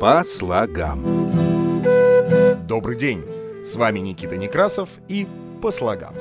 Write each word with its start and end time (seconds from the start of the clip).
По 0.00 0.22
слогам. 0.24 1.02
Добрый 2.66 2.96
день! 2.96 3.24
С 3.64 3.74
вами 3.74 3.98
Никита 3.98 4.36
Некрасов 4.36 4.90
и 5.08 5.26
«По 5.60 5.72
слогам». 5.72 6.14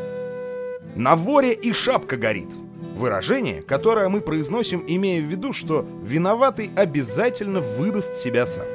На 0.96 1.16
воре 1.16 1.54
и 1.54 1.72
шапка 1.74 2.18
горит. 2.18 2.50
Выражение, 2.96 3.62
которое 3.62 4.10
мы 4.10 4.22
произносим, 4.22 4.84
имея 4.88 5.22
в 5.22 5.26
виду, 5.26 5.54
что 5.54 5.86
виноватый 6.02 6.72
обязательно 6.76 7.59
выдаст 7.59 8.16
себя 8.16 8.47
сам. 8.47 8.65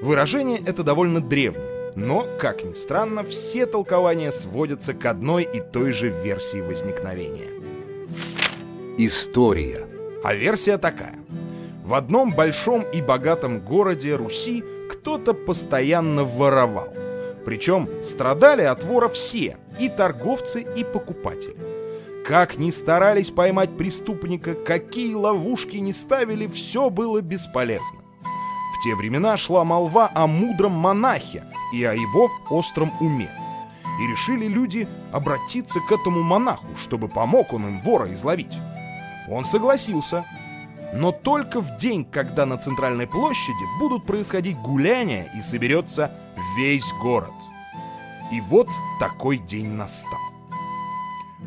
Выражение 0.00 0.58
это 0.64 0.82
довольно 0.82 1.20
древнее, 1.20 1.92
но, 1.94 2.26
как 2.38 2.64
ни 2.64 2.72
странно, 2.72 3.22
все 3.22 3.66
толкования 3.66 4.32
сводятся 4.32 4.94
к 4.94 5.04
одной 5.04 5.42
и 5.42 5.60
той 5.60 5.92
же 5.92 6.08
версии 6.08 6.62
возникновения. 6.62 7.50
История. 8.96 9.86
А 10.24 10.34
версия 10.34 10.78
такая. 10.78 11.18
В 11.88 11.94
одном 11.94 12.32
большом 12.32 12.82
и 12.82 13.00
богатом 13.00 13.60
городе 13.60 14.14
Руси 14.14 14.62
кто-то 14.90 15.32
постоянно 15.32 16.22
воровал. 16.22 16.88
Причем 17.46 17.88
страдали 18.02 18.60
от 18.60 18.84
вора 18.84 19.08
все, 19.08 19.56
и 19.78 19.88
торговцы, 19.88 20.60
и 20.60 20.84
покупатели. 20.84 21.56
Как 22.26 22.58
ни 22.58 22.72
старались 22.72 23.30
поймать 23.30 23.78
преступника, 23.78 24.52
какие 24.52 25.14
ловушки 25.14 25.78
не 25.78 25.94
ставили, 25.94 26.46
все 26.46 26.90
было 26.90 27.22
бесполезно. 27.22 28.00
В 28.20 28.84
те 28.84 28.94
времена 28.94 29.38
шла 29.38 29.64
молва 29.64 30.10
о 30.14 30.26
мудром 30.26 30.72
монахе 30.72 31.42
и 31.72 31.82
о 31.84 31.94
его 31.94 32.30
остром 32.50 32.92
уме. 33.00 33.30
И 33.98 34.12
решили 34.12 34.46
люди 34.46 34.86
обратиться 35.10 35.80
к 35.80 35.90
этому 35.90 36.22
монаху, 36.22 36.66
чтобы 36.76 37.08
помог 37.08 37.54
он 37.54 37.66
им 37.66 37.80
вора 37.80 38.12
изловить. 38.12 38.58
Он 39.30 39.46
согласился, 39.46 40.26
но 40.92 41.12
только 41.12 41.60
в 41.60 41.76
день, 41.76 42.04
когда 42.04 42.46
на 42.46 42.56
центральной 42.56 43.06
площади 43.06 43.64
будут 43.78 44.06
происходить 44.06 44.56
гуляния 44.58 45.30
и 45.36 45.42
соберется 45.42 46.12
весь 46.56 46.92
город. 47.00 47.32
И 48.32 48.40
вот 48.42 48.68
такой 48.98 49.38
день 49.38 49.68
настал. 49.68 50.18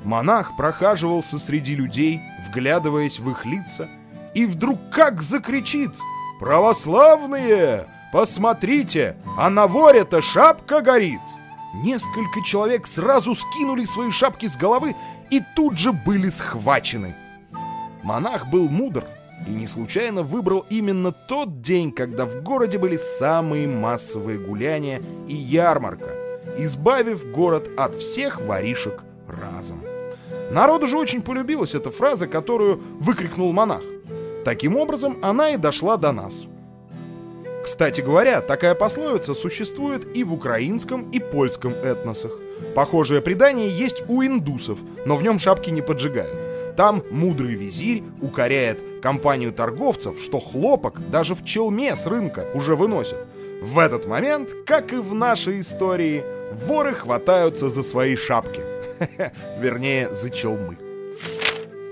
Монах 0.03 0.55
прохаживался 0.57 1.37
среди 1.37 1.75
людей, 1.75 2.21
вглядываясь 2.47 3.19
в 3.19 3.29
их 3.29 3.45
лица, 3.45 3.89
и 4.33 4.45
вдруг 4.45 4.79
как 4.91 5.21
закричит 5.21 5.91
«Православные! 6.39 7.87
Посмотрите, 8.11 9.15
а 9.37 9.49
на 9.49 9.67
воре-то 9.67 10.21
шапка 10.21 10.81
горит!» 10.81 11.21
Несколько 11.83 12.41
человек 12.43 12.85
сразу 12.87 13.33
скинули 13.33 13.85
свои 13.85 14.11
шапки 14.11 14.47
с 14.47 14.57
головы 14.57 14.95
и 15.29 15.41
тут 15.55 15.77
же 15.77 15.93
были 15.93 16.29
схвачены. 16.29 17.15
Монах 18.03 18.47
был 18.47 18.67
мудр 18.67 19.05
и 19.47 19.51
не 19.51 19.67
случайно 19.67 20.23
выбрал 20.23 20.65
именно 20.69 21.11
тот 21.11 21.61
день, 21.61 21.91
когда 21.91 22.25
в 22.25 22.43
городе 22.43 22.77
были 22.77 22.95
самые 22.95 23.67
массовые 23.67 24.39
гуляния 24.39 25.01
и 25.27 25.35
ярмарка, 25.35 26.09
избавив 26.57 27.31
город 27.31 27.69
от 27.77 27.95
всех 27.95 28.41
воришек 28.41 29.03
разом. 29.27 29.81
Народу 30.51 30.87
же 30.87 30.97
очень 30.97 31.21
полюбилась 31.21 31.75
эта 31.75 31.91
фраза, 31.91 32.27
которую 32.27 32.81
выкрикнул 32.99 33.53
монах. 33.53 33.83
Таким 34.43 34.75
образом, 34.75 35.17
она 35.21 35.51
и 35.51 35.57
дошла 35.57 35.97
до 35.97 36.11
нас. 36.11 36.45
Кстати 37.63 38.01
говоря, 38.01 38.41
такая 38.41 38.73
пословица 38.73 39.33
существует 39.33 40.17
и 40.17 40.23
в 40.23 40.33
украинском, 40.33 41.09
и 41.11 41.19
польском 41.19 41.73
этносах. 41.73 42.31
Похожее 42.75 43.21
предание 43.21 43.69
есть 43.69 44.03
у 44.07 44.23
индусов, 44.23 44.79
но 45.05 45.15
в 45.15 45.23
нем 45.23 45.37
шапки 45.37 45.69
не 45.69 45.81
поджигают. 45.81 46.50
Там 46.81 47.03
мудрый 47.11 47.53
визирь 47.53 48.01
укоряет 48.21 48.81
компанию 49.03 49.53
торговцев, 49.53 50.19
что 50.19 50.39
хлопок 50.39 51.11
даже 51.11 51.35
в 51.35 51.45
челме 51.45 51.95
с 51.95 52.07
рынка 52.07 52.49
уже 52.55 52.75
выносят. 52.75 53.27
В 53.61 53.77
этот 53.77 54.07
момент, 54.07 54.49
как 54.65 54.91
и 54.91 54.95
в 54.95 55.13
нашей 55.13 55.59
истории, 55.59 56.23
воры 56.51 56.95
хватаются 56.95 57.69
за 57.69 57.83
свои 57.83 58.15
шапки. 58.15 58.61
Вернее, 59.59 60.11
за 60.11 60.31
челмы. 60.31 60.75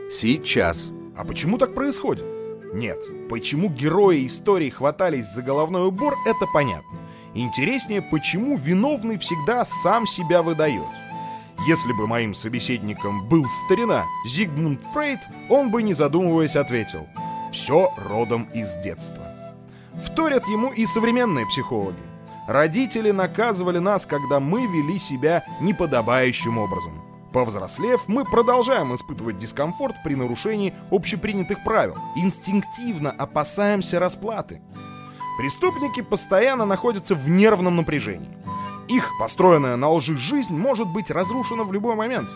Сейчас. 0.09 0.91
А 1.15 1.23
почему 1.23 1.59
так 1.59 1.75
происходит? 1.75 2.25
Нет, 2.73 2.97
почему 3.29 3.69
герои 3.69 4.25
истории 4.25 4.71
хватались 4.71 5.27
за 5.27 5.43
головной 5.43 5.85
убор, 5.85 6.15
это 6.25 6.47
понятно. 6.51 6.97
Интереснее, 7.35 8.01
почему 8.01 8.57
виновный 8.57 9.19
всегда 9.19 9.65
сам 9.65 10.07
себя 10.07 10.41
выдает. 10.41 10.81
Если 11.67 11.91
бы 11.91 12.07
моим 12.07 12.33
собеседником 12.33 13.27
был 13.27 13.45
старина 13.65 14.05
Зигмунд 14.25 14.81
Фрейд, 14.93 15.19
он 15.49 15.71
бы, 15.71 15.83
не 15.83 15.93
задумываясь, 15.93 16.55
ответил 16.55 17.07
«Все 17.51 17.91
родом 17.97 18.43
из 18.53 18.77
детства». 18.77 19.23
Вторят 20.03 20.47
ему 20.47 20.71
и 20.71 20.85
современные 20.85 21.45
психологи. 21.45 21.97
Родители 22.47 23.11
наказывали 23.11 23.79
нас, 23.79 24.05
когда 24.05 24.39
мы 24.39 24.65
вели 24.67 24.97
себя 24.97 25.43
неподобающим 25.59 26.57
образом. 26.57 27.01
Повзрослев, 27.33 28.07
мы 28.07 28.23
продолжаем 28.23 28.95
испытывать 28.95 29.37
дискомфорт 29.37 29.97
при 30.03 30.15
нарушении 30.15 30.73
общепринятых 30.89 31.63
правил. 31.63 31.97
Инстинктивно 32.15 33.11
опасаемся 33.11 33.99
расплаты. 33.99 34.61
Преступники 35.37 36.01
постоянно 36.01 36.65
находятся 36.65 37.15
в 37.15 37.29
нервном 37.29 37.75
напряжении. 37.75 38.35
Их 38.89 39.11
построенная 39.19 39.75
на 39.75 39.91
лжи 39.91 40.17
жизнь 40.17 40.57
может 40.57 40.87
быть 40.87 41.11
разрушена 41.11 41.63
в 41.63 41.71
любой 41.71 41.95
момент. 41.95 42.29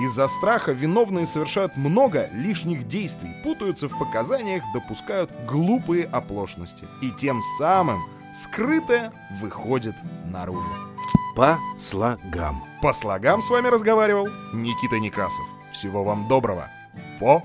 Из-за 0.00 0.28
страха 0.28 0.72
виновные 0.72 1.26
совершают 1.26 1.76
много 1.76 2.30
лишних 2.32 2.86
действий, 2.86 3.34
путаются 3.42 3.88
в 3.88 3.98
показаниях, 3.98 4.62
допускают 4.72 5.30
глупые 5.48 6.04
оплошности. 6.04 6.84
И 7.02 7.10
тем 7.10 7.42
самым 7.58 8.04
скрытое 8.32 9.12
выходит 9.40 9.96
наружу. 10.26 10.68
По 11.34 11.58
слогам. 11.78 12.62
По 12.82 12.92
слогам 12.92 13.42
с 13.42 13.50
вами 13.50 13.68
разговаривал 13.68 14.28
Никита 14.52 15.00
Некрасов. 15.00 15.46
Всего 15.72 16.04
вам 16.04 16.28
доброго. 16.28 16.68
По 17.18 17.42